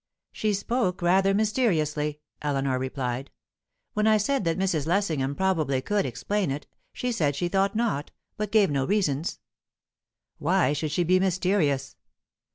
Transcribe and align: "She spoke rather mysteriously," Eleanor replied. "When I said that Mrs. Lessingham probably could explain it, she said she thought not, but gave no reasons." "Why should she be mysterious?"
"She 0.31 0.55
spoke 0.55 1.03
rather 1.03 1.31
mysteriously," 1.31 2.21
Eleanor 2.41 2.79
replied. 2.79 3.29
"When 3.93 4.07
I 4.07 4.17
said 4.17 4.45
that 4.45 4.57
Mrs. 4.57 4.87
Lessingham 4.87 5.35
probably 5.35 5.79
could 5.79 6.07
explain 6.07 6.49
it, 6.49 6.65
she 6.91 7.11
said 7.11 7.35
she 7.35 7.49
thought 7.49 7.75
not, 7.75 8.09
but 8.35 8.51
gave 8.51 8.71
no 8.71 8.83
reasons." 8.83 9.37
"Why 10.39 10.73
should 10.73 10.89
she 10.89 11.03
be 11.03 11.19
mysterious?" 11.19 11.97